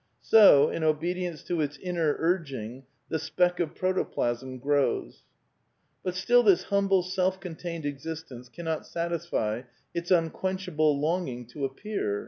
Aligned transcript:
So, 0.23 0.71
in 0.71 0.83
obedience 0.83 1.43
to 1.43 1.61
its 1.61 1.77
inner 1.77 2.15
urging, 2.17 2.85
the 3.09 3.19
speck 3.19 3.59
of 3.59 3.75
proto 3.75 4.03
plasm 4.03 4.57
grows. 4.57 5.21
But 6.01 6.15
still 6.15 6.41
this 6.41 6.63
humble 6.63 7.03
self 7.03 7.39
contained 7.39 7.85
existence 7.85 8.49
cannot 8.49 8.87
sat 8.87 9.11
isfy 9.11 9.65
its 9.93 10.09
unquenchable 10.09 10.99
longing 10.99 11.45
to 11.49 11.65
appear. 11.65 12.19